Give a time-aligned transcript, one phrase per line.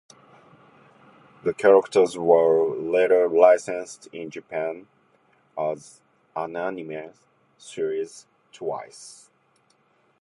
[1.43, 4.87] The characters were later licensed in Japan
[5.55, 6.01] as
[6.35, 7.13] an anime
[7.59, 9.29] series, twice.